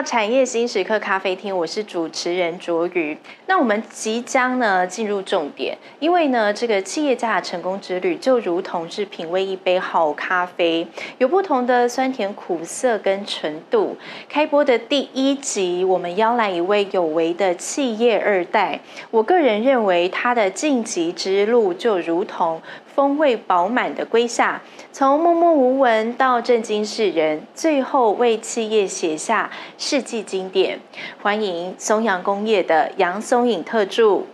[0.00, 3.14] 到产业新时刻咖啡厅，我是主持人卓瑜。
[3.44, 13.94] 那我们即将呢进入重点，因为呢这个企业家的成功之旅就如同是品味一杯好咖啡，有不同的酸甜苦涩跟纯度。
[14.26, 22.62] 开播的第一集，我们邀来一位有为的企业二代，我个人认为他的晋级之路就如同
[23.00, 24.60] 风味饱满的瑰夏，
[24.92, 30.78] 从默默无闻到震惊世人，最后为企业写下世纪经典。
[31.22, 34.26] 欢迎松阳工业的杨松颖特助。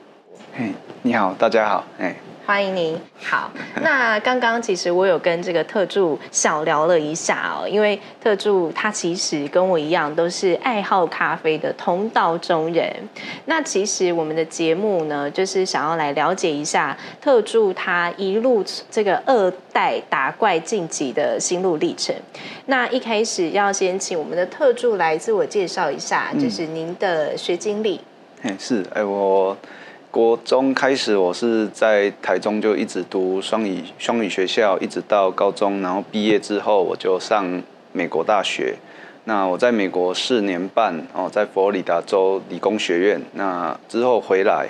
[1.07, 2.13] 你好，大家好，哎。
[2.45, 3.01] 欢迎您。
[3.23, 3.49] 好，
[3.81, 12.93] 那刚刚其实我有跟这个特助小聊了一下哦，因为特助他其实跟我一样都是爱好咖啡的同道中人。
[13.45, 22.13] 那其实我们的节目呢，就是想要来了解一下特助他一路这个二代打怪晋级的心路历程。
[22.67, 28.01] 那一开始要先请我们的特助来自我介绍一下，就是您的学经历。
[28.43, 29.57] 嗯，是，哎我。
[30.17, 38.77] 国中开始，我是在台中就一直读双语双语学校，一直到高中，然后毕业之后我就上美国大学。
[39.25, 43.21] 那我在美国四年半哦，在佛罗里达州理工学院。
[43.35, 44.69] 那之后回来，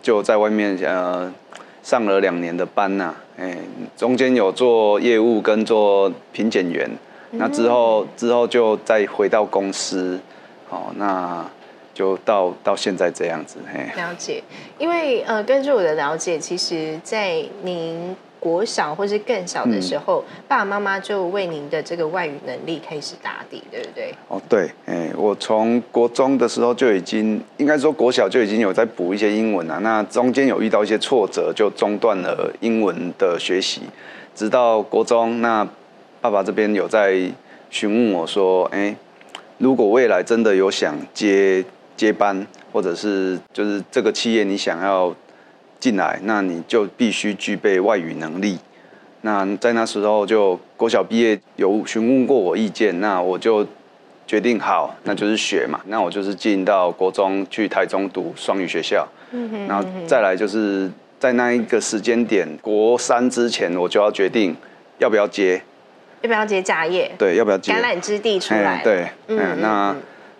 [0.00, 1.30] 就在外面呃
[1.82, 3.54] 上了两年的班呐，哎，
[3.98, 6.90] 中间有做业务跟做品检员。
[7.32, 10.18] 那之后之后就再回到公司，
[10.70, 11.44] 哦那。
[11.98, 13.80] 就到到现在这样子，嘿。
[14.00, 14.40] 了解，
[14.78, 24.14] 因为呃，根据我的了解，其实，在您国小或是更小的时候，嗯、爸爸妈妈就为您的这个外语能力开始打底，对不对？
[24.28, 29.80] 哦，对，哎，我从国中的时候就已经，应该说国小就已经有在补一些英文了。
[29.80, 33.82] 那中间有遇到一些挫折，就中断了英文的学习，
[34.36, 35.66] 直到国中，那
[36.20, 37.20] 爸爸这边有在
[37.70, 38.94] 询问我说，哎，
[39.58, 41.64] 如果未来真的有想接。
[41.98, 45.12] 接班，或者是就是这个企业你想要
[45.80, 48.56] 进来，那你就必须具备外语能力。
[49.22, 53.66] 那在那时候就国小毕业，有询问过我意见，那我就
[54.28, 55.80] 决定好，那就是学嘛。
[55.86, 59.06] 那我就是进到国中去台中读双语学校，
[59.66, 60.88] 然后再来就是
[61.18, 64.56] 在那一个时间点，国三之前我就要决定
[64.98, 65.60] 要不要接，
[66.22, 67.10] 要不要接家业？
[67.18, 67.72] 对，要不要接？
[67.72, 68.80] 橄榄枝地出来？
[68.84, 69.96] 对，嗯，那。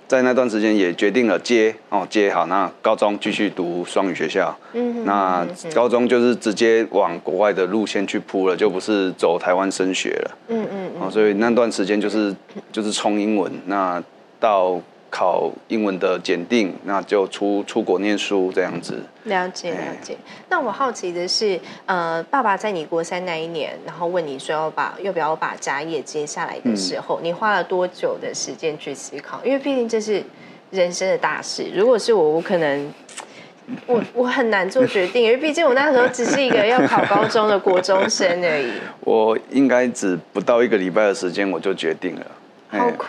[0.09, 12.35] 在那段时间也决定了接哦，接好，那高中继续读双语学校，嗯，那高中就是直接往国外的路线去铺了，就不是走台湾升学了，嗯嗯，哦，所以那段时间就是
[12.73, 14.03] 就是冲英文，那
[14.41, 14.81] 到。
[15.11, 19.03] 考英文的检定，那就出出国念书这样子。
[19.25, 20.17] 了解了解。
[20.49, 29.41] 那我好奇的是，呃，爸爸在你国三那一年，然后问你说要把要不要把家业接下来的时候，嗯、你花了多久的时间去思考？
[29.45, 30.23] 因为毕竟这是
[30.71, 31.71] 人生的大事。
[31.75, 32.93] 如果是我，我可能
[33.87, 38.73] 我我很难做决定，因为毕竟我那时候只是一个要考高中的国中生而已。
[39.01, 42.27] 我应该只不到一个礼拜的时间，我就决定了。
[42.69, 43.09] 好快。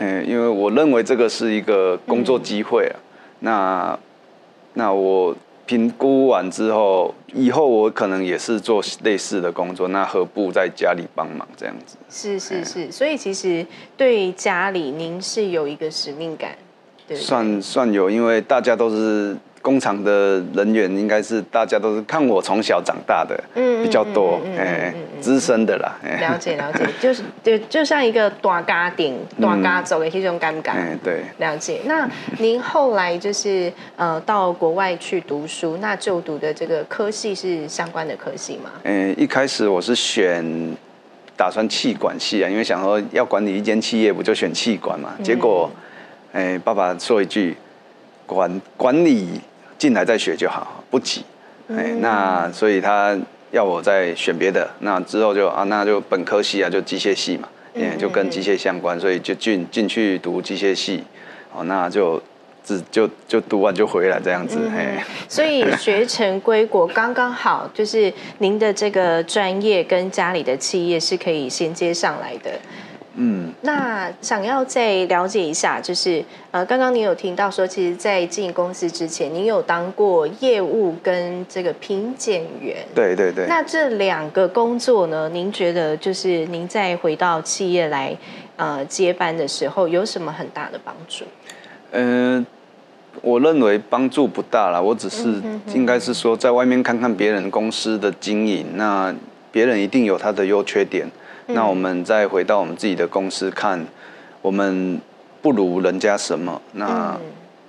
[0.00, 2.96] 哎，因为我认为这个是一个工作机会啊。
[2.96, 3.02] 嗯、
[3.40, 3.98] 那
[4.74, 5.36] 那我
[5.66, 11.96] 评估完之后，以后我可能也是做类似的工作，那何不在家里帮忙这样子？
[12.08, 13.66] 是是是，嗯、所以其实
[13.96, 16.56] 对家里您是有一个使命感，
[17.06, 19.36] 对，对，算算有，因为大家都是。
[19.60, 25.96] 工厂的人员应该是大家都是看我从小长大的，嗯，比较多，哎，资深的啦。
[26.20, 30.70] 了解了解， 就是就就像一个大家庭、大家族的这种感觉。
[30.70, 31.80] 哎，对，了解。
[31.86, 32.08] 那
[32.38, 38.70] 您后来就是呃到国外去读书，那就读的这个科系是相关的科系吗？
[38.84, 40.44] 嗯，一开始我是选
[41.36, 45.14] 打算气管系啊，因为想说要管理一间企业，不就选气管嘛？
[45.22, 45.70] 结果，
[46.32, 47.56] 哎，爸爸说一句。
[48.28, 49.40] 管管理
[49.78, 51.24] 进来再学就好，不急。
[51.70, 53.18] 哎，那所以他
[53.50, 61.02] 要我再选别的，那之后就啊，那就本科系啊，就机械系嘛，也就跟机械相关，所以就进进去读机械系。
[61.54, 62.22] 哦，那就
[62.62, 64.58] 只就就读完就回来这样子。
[64.70, 72.50] 嘿， 所以学成归国刚刚好，就是您的这个专业跟家里的企业是可以衔接上来的。
[73.14, 82.76] 嗯，那想要再了解一下，就是呃，刚刚您有听到说，其实，在进公司之前，您有当过业务跟这个品检员。
[82.94, 83.46] 对对对。
[83.48, 88.16] 那这两个工作呢，您觉得就是您再回到企业来
[88.56, 91.24] 呃接班的时候，有什么很大的帮助？
[91.90, 95.42] 嗯、呃，我认为帮助不大啦，我只是
[95.74, 99.12] 应该是说，在外面看看别人公司的经营，那
[99.50, 101.10] 别人一定有他的优缺点。
[101.46, 103.86] 那我们再回到我们自己的公司看，
[104.42, 105.00] 我们
[105.40, 107.18] 不如人家什么，那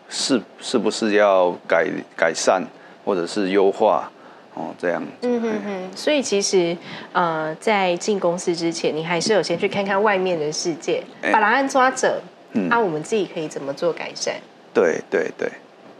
[0.09, 1.87] 是是不是要改
[2.17, 2.61] 改善
[3.05, 4.11] 或者是优化？
[4.55, 5.01] 哦，这样。
[5.21, 6.75] 嗯哼哼，所以其实
[7.13, 12.21] 呃，在进公司之前，你还是有先去看看外面的世界，把答案抓着，
[12.51, 14.35] 那、我们自己可以怎么做改善？
[14.73, 15.49] 对对对。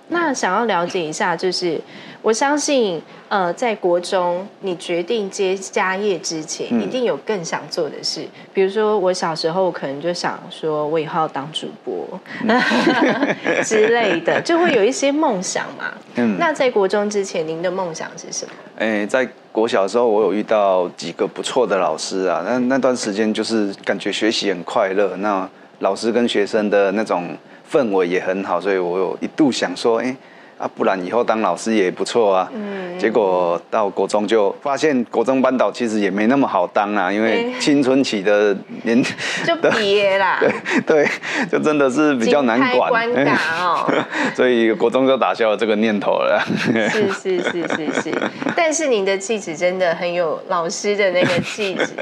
[0.09, 1.79] 那想要了解一下，就是
[2.23, 8.21] 我相信，呃，在国中你决定接家业之前，一定有更想做的事。
[8.23, 12.59] 嗯、比如说，我小时候可能就想说，我以后要当主播、嗯、
[13.63, 15.93] 之类的，就会有一些梦想嘛。
[16.15, 16.37] 嗯。
[16.39, 18.51] 那在国中之前，您的梦想是什么？
[18.79, 22.41] 哎、欸，在国小的时候，我有遇到几个不错的老师啊。
[22.43, 25.47] 那那段时间就是感觉学习很快乐，那
[25.79, 27.37] 老师跟学生的那种。
[27.71, 30.15] 氛围也很好，所以我有一度想说，哎、
[30.59, 32.51] 啊，不然以后当老师也不错啊。
[32.53, 32.99] 嗯。
[32.99, 39.01] 结果到国中就发现，国中班导其实也没那么好当啊，因为青春期的年
[39.47, 40.37] 就毕业啦。
[40.85, 41.07] 对对，
[41.49, 42.89] 就真的是比较难管。
[42.89, 43.89] 关卡哦。
[44.35, 46.43] 所以国中就打消了这个念头了。
[46.89, 48.13] 是是是是是，
[48.55, 51.93] 但是您的气质真的很有老师的那个气质。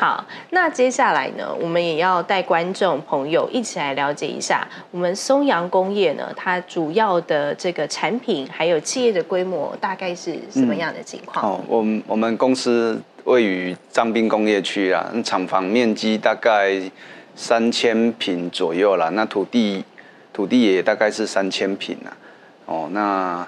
[0.00, 11.44] 好，那接下来呢，我们也要带观众朋友一起来了解一下我们松阳工业呢，它主要的这个产品还有企业的规模大概是什么样的情况？
[11.44, 16.80] 哦、嗯，我们我们公司位于彰滨工业区啊，厂房面积大概
[17.34, 19.84] 三千平左右啦，那土地
[20.32, 22.10] 土地也大概是三千平啊。
[22.66, 23.46] 哦，那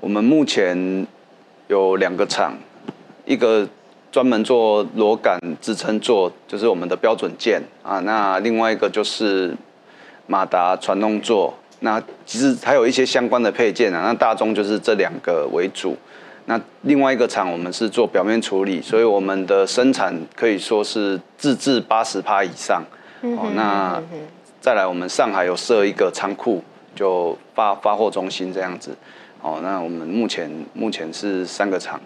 [0.00, 1.06] 我们目前
[1.68, 2.54] 有两个厂，
[3.24, 3.68] 一个。
[4.12, 8.00] 专门做螺杆支撑座，就是我们的标准件啊。
[8.00, 9.54] 那另外一个就是
[10.26, 11.54] 马达传动座。
[11.80, 14.02] 那其实还有一些相关的配件啊。
[14.04, 15.96] 那大宗就是这两个为主。
[16.46, 22.82] 那另外一个厂我们是做表面处理，所以我们的生产可以说是自制八十趴以上。
[23.22, 24.00] 哦，那
[24.60, 26.62] 再来我们上海有设一个仓库，
[26.94, 28.96] 就发发货中心这样子。
[29.42, 32.00] 哦，那我们目前目前是三个厂，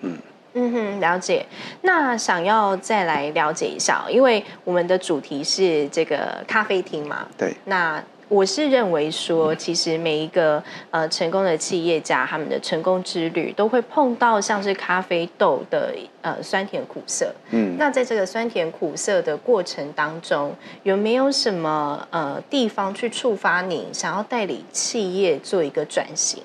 [0.00, 0.16] 嗯。
[0.58, 1.44] 嗯哼，了解。
[1.82, 7.26] 那想要再来了解一下，因为我们的主题是这个咖啡厅嘛。
[7.36, 7.54] 对。
[7.66, 17.32] 那我是认为说，其实每一个呃成功的企业家，他们的成功之旅都会碰到像是咖啡豆的呃酸甜苦涩。
[17.50, 17.76] 嗯。
[17.78, 26.42] 那在这个酸甜苦涩的过程当中，有没有什么呃地方去触发你想要代理企业做一个转型？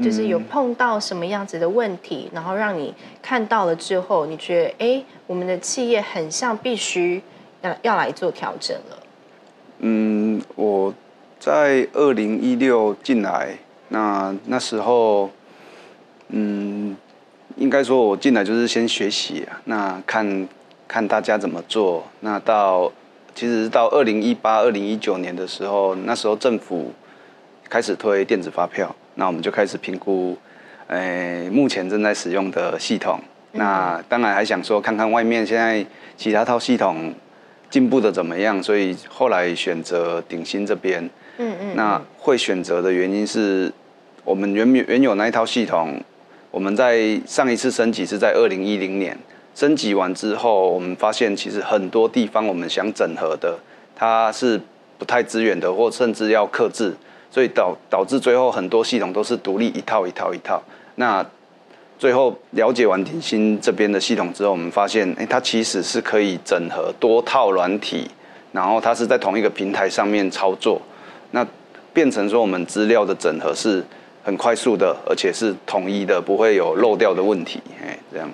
[0.00, 7.20] 就是有碰到什么样子的问题，然后让你看到了之后，你觉得哎，我们的企业很像必须
[7.62, 8.97] 要要来做调整了。
[9.80, 10.92] 嗯，我
[11.38, 13.56] 在二零一六进来，
[13.88, 15.30] 那那时候，
[16.28, 16.96] 嗯，
[17.56, 20.48] 应该说我进来就是先学习啊，那看
[20.86, 22.04] 看大家怎么做。
[22.20, 22.90] 那到
[23.34, 26.92] 其实到二零一八、二零一九年的时候，那时候政府
[27.68, 28.94] 开始推电子发票。
[29.14, 30.36] 那我们就开始评估，
[30.86, 33.20] 诶、目前正在使用的系统。
[33.52, 35.84] 那当然还想说，看看外面现在
[36.16, 37.12] 其他套系统
[37.70, 38.62] 进步的怎么样。
[38.62, 41.02] 所以后来选择鼎新这边。
[41.38, 41.76] 嗯嗯。
[41.76, 43.72] 那会选择的原因是，
[44.24, 46.02] 我们原原有那一套系统，
[46.50, 49.16] 我们在上一次升级是在二零一零年，
[49.54, 53.58] 升级完之后，我们发现其实很多地方我们想整合的，
[53.94, 54.60] 它是
[54.98, 56.94] 不太支援的，或甚至要克制。
[57.30, 60.62] 所以导导致最后很多系统都是独立一套一套一套。
[60.94, 61.24] 那
[61.98, 68.08] 最后了解完鼎新这边的系统之后，我们发现，哎，它其实是可以整合多套软体，
[68.52, 70.80] 然后它是在同一个平台上面操作，
[71.32, 71.44] 那
[71.92, 73.84] 变成说我们资料的整合是
[74.22, 78.30] 很快速的，而且是统一的，不会有漏掉的问题，哎，这样。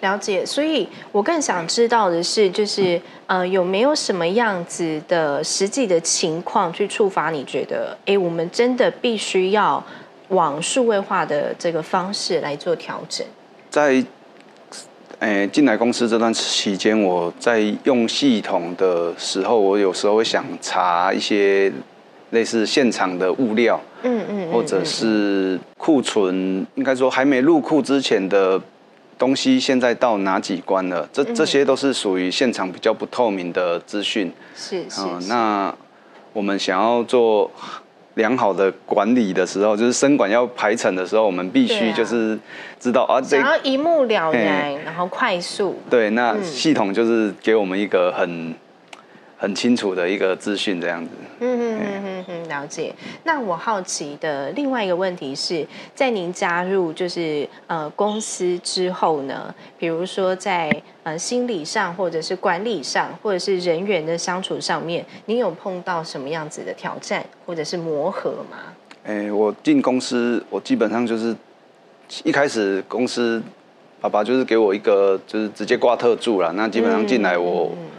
[0.00, 9.84] 了解，所以我更想知道的是，就是呃，有没有什么样子的实际的情况去触发你觉得，哎，我们真的必须要
[10.28, 13.26] 往数位化的这个方式来做调整？
[13.70, 14.04] 在
[15.18, 21.72] 诶进来公司这段期间，我在用系统的时候，我有时候会想查一些
[22.30, 28.60] 类似现场的物料，嗯嗯，嗯，或者是库存，应该说还没入库之前的。
[29.18, 31.04] 东西现在到哪几关了？
[31.12, 34.32] 这这些都是属于现场比较不透明的资讯。
[34.54, 35.26] 是是，是、嗯。
[35.26, 35.74] 那
[36.32, 37.50] 我们想要做
[38.18, 42.38] 良好的管理的时候，就是生管要排程的时候，我们必须就是
[42.78, 45.80] 知道啊，想要一目了然，然后快速。
[45.88, 48.52] 对，那系统就是给我们一个很
[49.38, 51.10] 很清楚的一个资讯，这样子。
[51.40, 52.92] 嗯嗯嗯嗯嗯，了解。
[53.22, 55.64] 那我好奇的另外一个问题是，
[55.94, 60.68] 在您加入就是呃公司之后呢，比如说在
[61.04, 68.56] 呃心理上，或者是管理上，或者是人员的相处上面，您有碰到什么样子的挑战或者是磨合吗？
[69.04, 71.32] 哎、欸，我进公司，我基本上就是
[72.24, 73.40] 一开始公司
[74.00, 77.66] 爸爸就是给我一个就是直接挂特助了，那基本上进来我。
[77.66, 77.97] 嗯嗯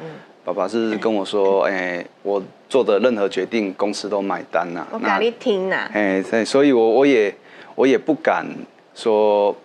[0.50, 5.88] 爸爸是跟我说：“哎、欸，我做的任何决定，公司都买单呐。”我给你听呐。
[5.94, 7.32] 哎，所以，所以我我也
[7.75, 8.44] 我也不敢
[8.96, 9.56] 说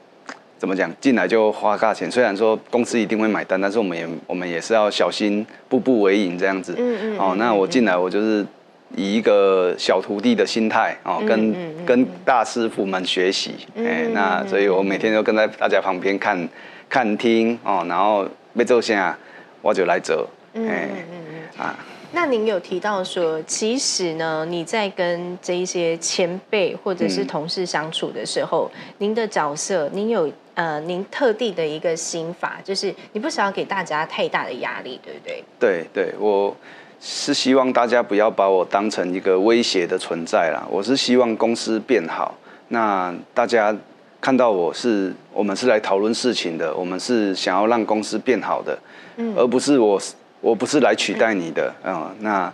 [0.58, 2.10] 怎么讲，进来就花大钱。
[2.10, 6.74] 虽然说公司一定会买单，但是我们也我们也是要小心，步步为营这样子。
[6.76, 7.18] 嗯嗯。
[7.18, 8.46] 哦，那我进来，我就是
[8.94, 13.52] 以一个小徒弟的心态哦，跟嗯嗯嗯跟大师傅们学习。
[13.74, 16.46] 哎、欸，那所以我每天都跟在大家旁边看
[16.90, 19.16] 看听哦，然后被做下
[19.62, 20.28] 我就来做。
[20.54, 21.76] 嗯嗯嗯啊，
[22.12, 35.44] 那您有提到说，其实呢，你在跟这一些前辈或者是同事相处的时候，嗯、您的角色，您有呃，您特地的一个心法，就是你不想要给大家太大的压力，对不对？
[35.58, 36.56] 对对，我
[37.00, 40.64] 是希望大家不要把我当成一个威胁的存在啦。
[40.70, 42.36] 我是希望公司变好，
[42.68, 43.76] 那大家
[44.20, 48.78] 看到我是，我们是来讨论事情的，我们是想要让公司变好的，
[49.16, 50.00] 嗯，而不是我。
[50.44, 52.52] 我不是来取代你的，嗯，那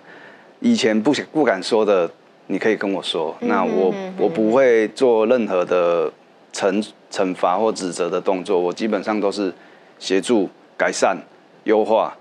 [0.61, 2.09] 以前不不敢说的，
[2.47, 3.37] 你可以跟我说。
[3.41, 6.09] 那我我不会做任何的
[6.53, 9.53] 惩惩罚或指责的动作，我基本上都是
[9.99, 11.19] 协助改善、
[11.65, 12.17] 优化。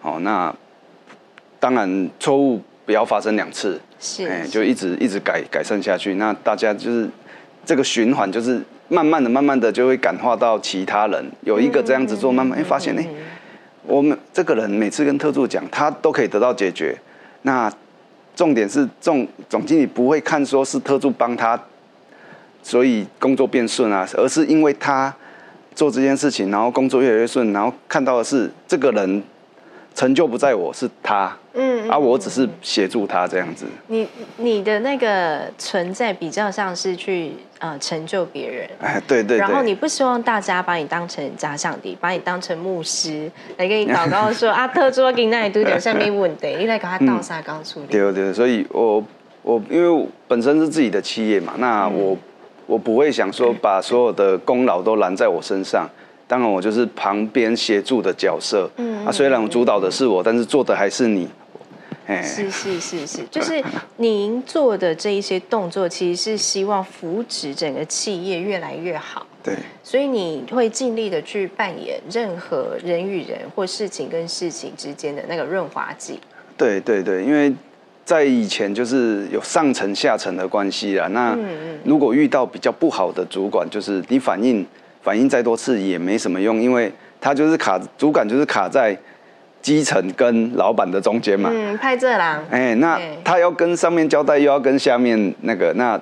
[0.00, 0.52] 好，那
[1.60, 6.14] 当然错误不要发生两次，是，哎，就一直一直改改善下去。
[6.14, 7.08] 那大家就是
[7.64, 13.02] 这个循环，就是慢慢的、慢慢的就会感化到其他人，有一个这样子做，慢慢哎发现呢。
[13.86, 16.96] 我们这个人每次跟特助讲，他都可以得到解决。
[17.42, 17.72] 那
[18.34, 21.60] 重点是总总经理不会看说是特助帮他，
[22.62, 25.14] 所以工作变顺啊，而是因为他
[25.74, 29.22] 做这件事情，然后工作越来越顺，然后看到的是这个人。
[29.94, 33.66] 成就不在我，是他，嗯，啊，我只是协助他这样子。
[33.88, 39.36] 你你的那个存在比较像是去呃成就别人，哎，对对。
[39.36, 47.86] 然后你不希望大家把你当成假想敌，把你当成牧师来给你祷告说啊，特助给那里都点下面问题，你来给他倒沙高处理。
[47.92, 49.04] 对对，所以我
[49.42, 52.16] 我因为本身是自己的企业嘛，那我
[52.66, 55.86] 我不会想说把所有的功劳都揽在我身上。
[56.28, 58.70] 当然，我就是旁边协助的角色。
[58.76, 61.28] 嗯，啊，虽然我主导的是我，但是做的还是你。
[62.06, 63.62] 哎，是是是是， 就是
[63.96, 69.26] 您做的这一些动作，其实是希望扶持整个企业越来越好。
[69.42, 76.18] 对，所以你会尽力的去扮演任何人与人或事情跟事情之间的那个润滑剂。
[76.56, 77.52] 对对对，因为
[78.04, 81.06] 在以前就是有上层下层的关系啦。
[81.08, 81.36] 那
[81.84, 84.66] 如果遇到比较不好的主管，就是你反应。
[85.04, 86.88] 反映再多次也没什么用，因为
[87.20, 88.96] 他就是卡主管，就是卡在
[89.62, 91.48] 基层跟老板的中间嘛。
[91.52, 92.44] 嗯，派这郎。
[92.50, 95.98] 哎、欸，那他要跟上面交代，又要跟下面那个，那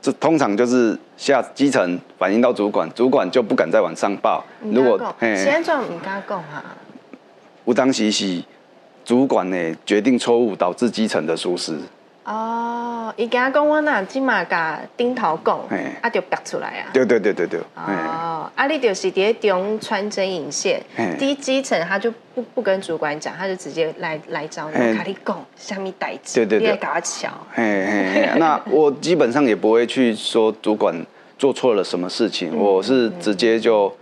[0.00, 4.42] 这通常就是下基层反映到主管，主管就不敢再往上报。
[4.62, 6.64] 如果哎，现在唔敢讲哈。
[7.66, 8.42] 有当时是
[9.04, 11.78] 主管呢决定错误，导致基层的疏失。
[12.24, 15.58] 哦，伊讲讲我那起码甲顶头讲，
[16.00, 16.90] 啊就拔出来啊。
[16.92, 17.58] 对对对对对。
[17.74, 20.80] 哦，啊你就是伫中穿针引线，
[21.18, 27.28] 低基层他就不不跟主管讲，他就直接来来找你，卡你讲虾米代志，对对对，你来搞巧。
[27.52, 30.94] 嘿嘿嘿，那我基本上也不会去说主管
[31.36, 33.92] 做错了什么事情，我是直接就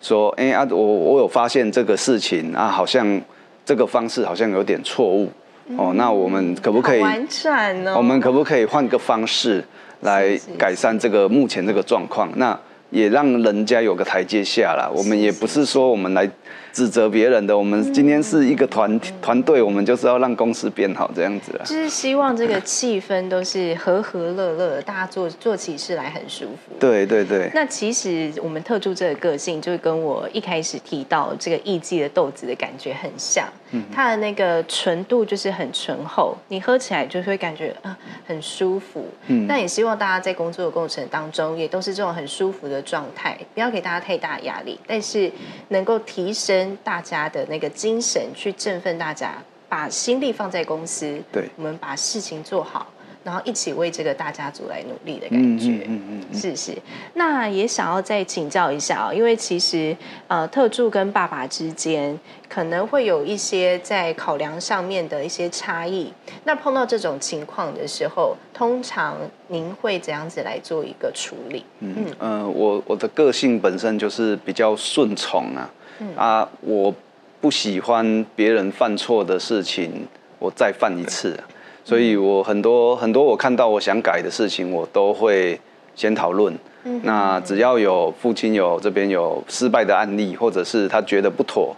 [0.00, 3.20] 说，哎啊，我我有发现这个事情啊，好像
[3.64, 5.28] 这个方式好像有点错误。
[5.76, 7.00] 哦，那我们可不可以？
[7.00, 7.94] 完善哦。
[7.96, 9.64] 我们可不可以换个方式
[10.00, 12.30] 来改善这个目前这个状况？
[12.36, 12.58] 那
[12.90, 14.88] 也让人家有个台阶下啦。
[14.94, 16.28] 我们也不是说我们来。
[16.72, 21.64] 指责别人的，我们今天是一个团团队，我们就是要让公司变好这样子啊。
[21.64, 26.74] 就是希望这个气氛都是和和乐乐，大家做做起事来很舒服。
[26.78, 27.50] 对对对。
[27.54, 33.48] 那其实我们特助这个个性，就跟我一开始提到这个艺妓的豆子的感觉很像。
[33.72, 33.82] 嗯。
[33.92, 39.04] 它的那个纯度就是很醇厚，你喝起来就会感觉啊很舒服。
[39.26, 39.46] 嗯。
[39.48, 45.30] 那也希望大家在工作的过程当中，也都是这种很舒服的状态，不要给大家太大压力，但是
[45.68, 46.78] 能够提升。
[46.84, 49.34] 大家的那个精神去振奋大家，
[49.68, 52.86] 把心力放在公司，对，我们把事情做好，
[53.24, 55.70] 然后一起为这个大家族来努力的感觉。
[55.70, 56.72] 嗯嗯嗯，嗯，是是。
[57.14, 59.94] 那也想要再请教一下哦，因为其实
[60.28, 62.18] 呃，特助跟爸爸之间
[62.48, 66.12] 可能会有一些在考量上面的一些差异。
[66.44, 69.16] 那碰到这种情况的时候，通常
[69.48, 71.64] 您会怎样子来做一个处理？
[71.80, 75.68] 嗯嗯，呃，我我的个性本身就是比较顺从啊，
[76.00, 76.94] 嗯、啊，我
[77.40, 80.06] 不喜欢别人犯错的事情，
[80.38, 81.44] 我再犯一次，啊，
[81.84, 85.60] 所以我很多很多我看到我想改的事情，我都会
[85.94, 86.54] 先讨论。
[86.84, 91.76] 嗯，那只要有父亲有这边有失败的案例，或者是他觉得不妥，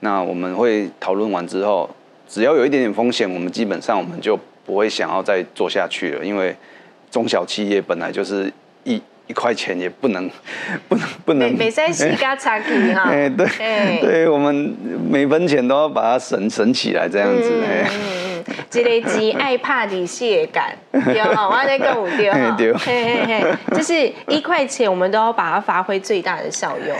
[0.00, 1.88] 那我们会讨论完之后，
[2.28, 6.54] 只要有一点点风险，我们基本上我们就不会想要再做下去了，因为
[7.10, 8.52] 中小企业本来就是
[8.82, 10.30] 一一块钱也不能
[10.88, 11.56] 不能 不能。
[11.56, 13.46] 每三十加产品哈， 哎对，
[14.00, 14.54] 对我们
[15.08, 17.50] 每分钱都要把它省省起来这样子。
[17.50, 26.96] 嗯嗯嗯，这个钱爱怕的蟹感，对哈， 我在跟五丢哈，对，嘿嘿嘿，就是一块钱我们都要把它发挥最大的效用。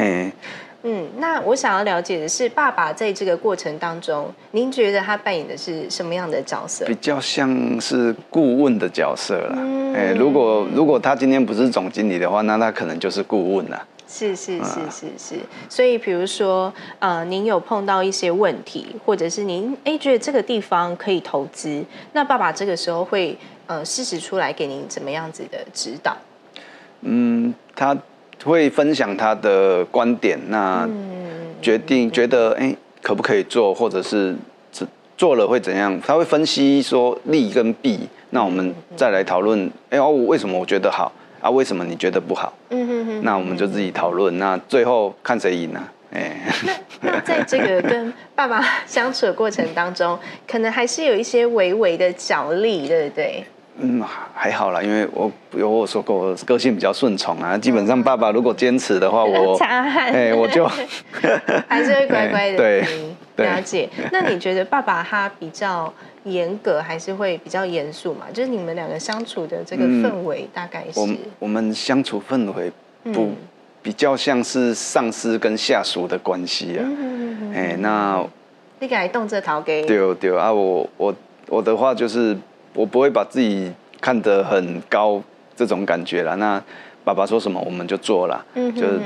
[0.85, 6.85] 嗯，那我想要了解的是，爸爸在这个过程当中，您觉得他扮演的是什么样的角色？
[6.87, 9.55] 比较像是顾问的角色啦。
[9.59, 13.87] 嗯，哎，如果如果他今天不是总经理的话，那他可能就是顾问了。
[14.09, 15.37] 是是是是是。
[15.69, 26.17] 所以，比如说，呃，您有碰到一些问题，或者是您哎觉得这个地方可以投资，那爸爸这个时候会呃适时出来给您怎么样子的指导？
[27.03, 27.97] 嗯，他。
[28.45, 30.89] 会分享他的观点，那
[31.61, 34.35] 决定觉得哎、欸、可不可以做，或者是
[35.17, 36.01] 做了会怎样？
[36.05, 39.67] 他会分析说利跟弊，那我们再来讨论。
[39.91, 41.49] 哎、欸、哦，为什么我觉得好啊？
[41.49, 42.53] 为什么你觉得不好？
[42.71, 43.23] 嗯哼哼。
[43.23, 45.81] 那我们就自己讨论，那最后看谁赢呢？
[46.15, 46.37] 哎、
[47.01, 53.45] 那在这个跟爸爸相处的过程当中，可能还是有一些微微的角力，对不对？
[53.79, 54.03] 嗯，
[54.35, 57.57] 还好啦，因为我有我说过，我个性比较顺从啊。
[57.57, 60.67] 基本上，爸爸如果坚持的话，我 哎、欸，我就
[61.67, 62.57] 还是会乖乖的。
[63.35, 63.89] 对，了解。
[64.13, 65.93] 那你觉得爸爸他比较
[66.25, 68.27] 严格，还是会比较严肃嘛？
[68.31, 71.01] 就是你们两个相处的这个氛围，大概是？
[71.01, 72.71] 嗯、我我们相处氛围
[73.05, 73.37] 不、嗯、
[73.81, 76.85] 比较像是上司跟下属的关系啊。
[77.55, 78.23] 哎、欸，那
[78.81, 79.83] 你敢动这桃给？
[79.87, 81.15] 对对啊，我我
[81.49, 82.37] 我的话就是。
[82.75, 85.23] 我不会把自己看得很高，
[85.57, 86.35] 这种感觉啦。
[86.37, 86.63] 那
[87.05, 89.01] 爸爸说什么我们就做了，嗯、就是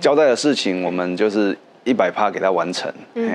[0.00, 2.92] 交代的事情我们就是一百趴给他完成。
[3.14, 3.30] 嗯、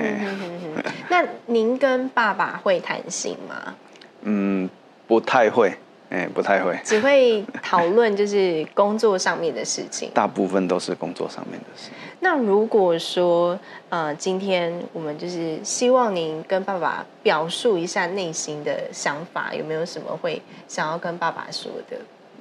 [1.08, 3.74] 那您跟爸爸会谈心吗？
[4.22, 4.68] 嗯，
[5.06, 5.72] 不太会。
[6.10, 11.88] 哎，不太会，只会讨论就是工作上面的事情， 大部分都是工作上面的事。
[12.20, 21.96] 那如果说，呃，今天我们就是希望您跟爸爸表述一下内心的想法，有没有什么会想要跟爸爸说的？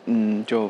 [0.06, 0.70] 嗯，就，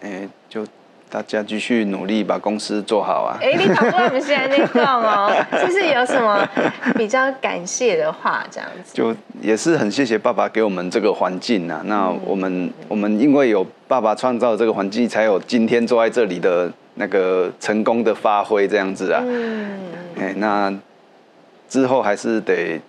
[0.00, 0.66] 哎，就。
[1.12, 3.36] 大家继续努力把公司做好啊！
[3.38, 6.42] 哎，你好，我们现在那个 哦，就是有什么
[6.96, 8.94] 比较感谢的话，这样子。
[8.94, 11.82] 就也是很谢谢爸爸给我们这个环境啊。
[11.84, 19.22] 那我们、嗯、我们因为有爸爸创造这个环境，才有今天坐在这里的那个成功的发挥这样子啊。
[19.26, 19.78] 嗯。
[20.18, 20.72] 哎，那
[21.68, 22.80] 之后还是得。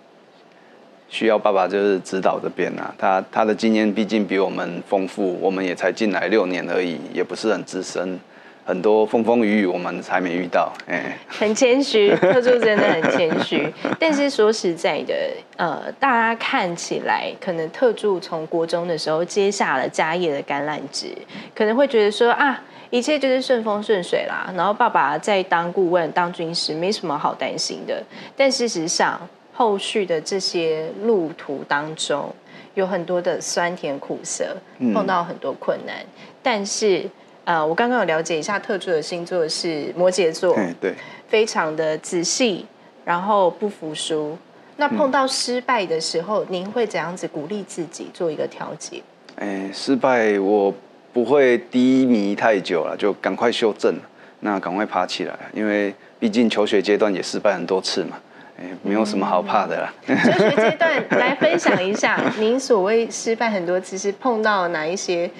[1.06, 8.18] 需要爸爸就是指导这边啊，他他的经验毕竟比我们丰富，我们也才进来六年而已，也不是很资深，
[8.64, 10.72] 很多风风雨雨我们才没遇到。
[10.88, 13.72] 哎，很谦虚，特助真的很谦虚。
[14.00, 15.14] 但是说实在的，
[15.56, 21.14] 呃，大家看起来可能特助从国中的时候接下了家业的橄榄枝，
[21.54, 22.60] 可能会觉得说啊，
[22.94, 24.48] 一切就是顺风顺水啦。
[24.56, 28.00] 然后爸爸在当顾问、当军师，没什么好担心的。
[28.36, 29.20] 但事实上，
[29.52, 32.32] 后续的这些路途当中，
[32.74, 34.56] 有很多的酸甜苦涩，
[34.92, 35.96] 碰到很多困难。
[36.02, 36.06] 嗯、
[36.40, 37.04] 但是，
[37.44, 40.94] 呃，我刚刚有了解一下，特助的星座是摩羯座，对，
[41.26, 42.64] 非常的仔细，
[43.04, 44.38] 然后不服输。
[44.76, 49.02] 那碰到失败的时候，嗯、您会怎样子鼓励自己做一个调节？
[49.34, 50.72] 哎，失败我
[51.14, 53.94] 不会低迷太久了，就赶快修正，
[54.40, 58.18] 那赶快爬起来，因为毕竟求学阶段也失败很多次嘛。
[58.58, 59.94] 哎，没有什么好怕的啦。
[60.06, 65.30] 求学阶段来分享一下，您所谓失败很多次是碰到哪一些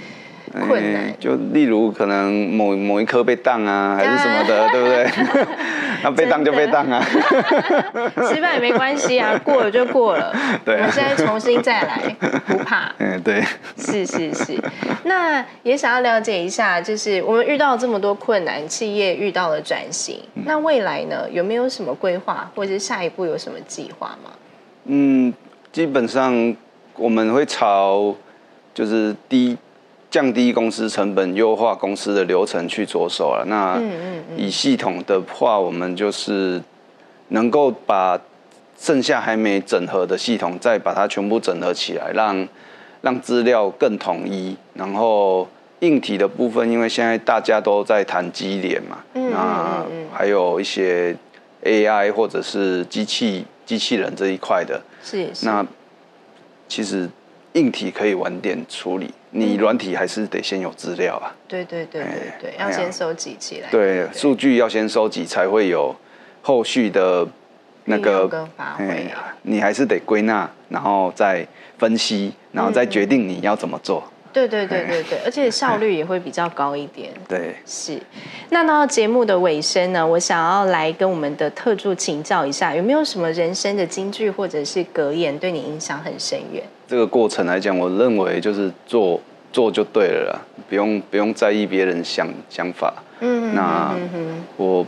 [0.66, 1.14] 困难？
[1.18, 5.46] 就例如可能某某一科被当啊，还是什么的， 对不对？
[6.04, 7.02] 那被当就被当啊，
[8.28, 10.34] 失败也没关系啊，过了就过了。
[10.64, 12.92] 对，我们现在重新再来，不怕。
[12.98, 13.42] 嗯，对。
[13.78, 14.58] 是是是，
[15.04, 24.30] 那也想要了解一下，就是我们遇到这么多困难，企业遇到了转型，那未来呢，有没有什么规划，或者是下一步有什么计划吗？
[24.86, 25.32] 嗯，
[25.72, 26.54] 基本上
[26.96, 28.14] 我们会朝
[28.74, 29.56] 就是低
[30.14, 33.44] 降低公司成本，优化公司的流程去着手了。
[33.48, 33.82] 那
[34.36, 36.62] 以系统的话，我们就是
[37.30, 38.16] 能够把
[38.78, 42.48] 剩下还没整合的系统，再把它全部整合起来，让
[43.02, 44.56] 让资料更统一。
[44.74, 45.48] 然后
[45.80, 51.16] 硬体的部分，因为现在大家都在谈机联嘛，那还有一些
[51.64, 55.66] AI 或者是机器机器人这一块的，是，是那
[56.68, 57.10] 其实。
[57.54, 61.34] 硬体可以晚点处理，你软体还是得先有资料啊。
[61.48, 63.68] 对对对对对，要先收集起来。
[63.70, 65.94] 对，数据要先收集，才会有
[66.42, 67.26] 后续的
[67.84, 69.08] 那个发挥。
[69.42, 71.46] 你还是得归纳，然后再
[71.78, 74.02] 分析，然后再决定你要怎么做。
[74.32, 77.12] 对对对对对，而且效率也会比较高一点。
[77.28, 78.00] 对，是。
[78.50, 86.64] 那到节目的尾声呢，我想要来跟我们的特助请教一下，有没有什么人生的金句或者是格言对你影响很深远？
[86.86, 89.20] 这个过程来讲，我认为就是做
[89.52, 92.92] 做就对了啦，不用不用在意别人想想法。
[93.20, 93.94] 嗯，那
[94.56, 94.86] 我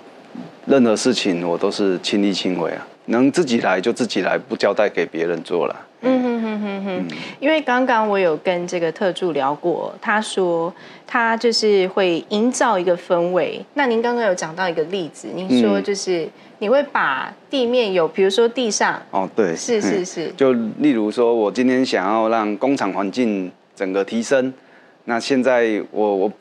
[0.66, 5.76] 任何事情我都是亲力亲为啊，能自己来就自己来，不交代给别人做了。
[6.02, 7.06] 嗯哼哼哼哼，
[7.40, 10.72] 因为刚刚我有跟这个特助聊过，他说
[11.06, 13.64] 他就是会营造一个氛围。
[13.74, 16.28] 那您刚刚有讲到一个例子，您说就是
[16.58, 24.52] 你会把地面有，比如说地上哦，对，是是是，就例如说我今天想要让工厂环境整个提升，
[25.04, 26.32] 那现在我我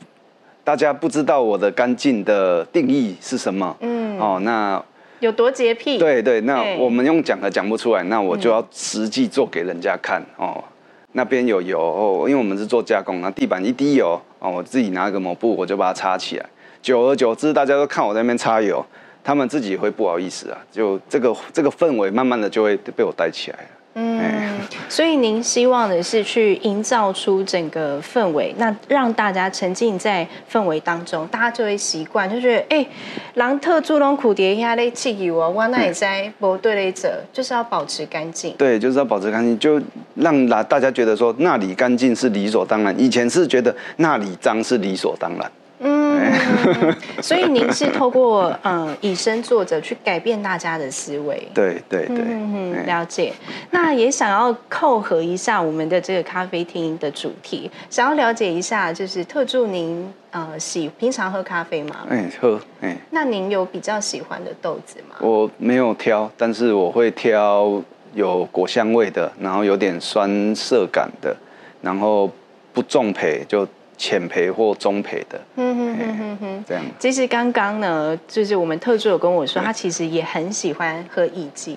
[0.63, 4.83] 大家不知道我的干净的定义是什么，嗯，哦，那。
[5.21, 5.97] 有多洁癖？
[5.97, 10.61] 对对，那我们用讲的讲不出来，那我就要实际做给人家看哦。
[11.13, 16.45] 那边有油哦，因为我们是做加工，那地板一滴油哦，我自己拿个抹布，我就把它擦起来。
[16.81, 18.85] 久而久之，大家都看我在那边擦油，
[19.25, 23.69] 他们自己会不好意思啊，就这个这个氛围慢慢的就会被我带起来了。
[23.97, 24.59] 嗯，
[24.89, 32.85] 所以您希望的是去营造出整个氛围，那让大家沉浸在氛围当中，大家就会习惯，就觉得哎，
[33.35, 38.53] 狼特助龙苦蝶压力气油啊，哇，那也在不对了者，就是要保持干净。
[38.57, 39.81] 对，就是要保持干净，就
[40.15, 45.49] 让大家觉得说那里干净是理所当然，以前是觉得那里脏是理所当然。
[45.79, 46.33] 嗯，
[47.21, 51.47] 所以您是透过嗯以身作则去改变大家的思维。
[51.53, 53.33] 对对对，嗯嗯，了解。
[53.71, 62.07] 那也想要扣合一下我们的这个咖啡厅的主题，想要了解一下，就是特助您呃喜平常喝咖啡吗？
[62.09, 62.95] 哎，喝哎。
[63.11, 65.17] 那您有比较喜欢的豆子吗？
[65.19, 67.81] 我没有挑，但是我会挑
[68.13, 71.35] 有果香味的，然后有点酸涩感的，
[71.81, 72.31] 然后
[72.71, 73.67] 不重焙就。
[73.97, 76.83] 浅培或中培的，嗯哼哼哼哼，这样。
[76.99, 81.75] 其实刚刚呢，就是我们特助有跟我说，他其实也很喜欢喝艺妓。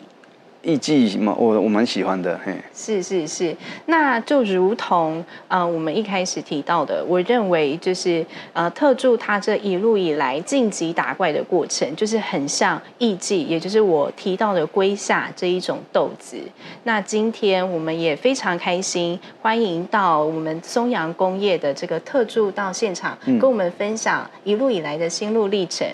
[0.62, 2.52] 艺妓嘛，我我蛮喜欢的，嘿。
[2.74, 16.36] 是是是，那就如同呃我们一开始提到的，我认为就是呃特助他这一路以来晋级打怪的过程，就是很像艺妓，也就是我提到的归下这一种豆子。
[16.82, 25.86] 那今天我们也非常开心，欢迎到我们松阳工业的这个特助到现场，跟我们分享一路以来的心路历程。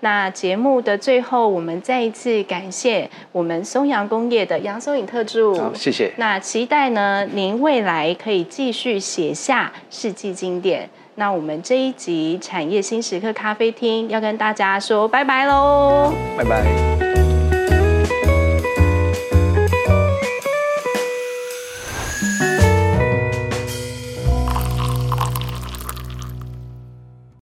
[0.00, 5.54] 那节目的最后，我们再一次感谢我们松阳工业的杨松颖特助。
[5.58, 6.12] 好，谢谢。
[6.16, 10.88] 那期待呢，您未来可以继续写下世纪经典。
[11.16, 17.29] 那我们这一集产业新时刻咖啡厅要跟大家说拜拜喽，拜拜。